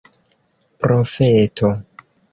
profeto 0.79 1.69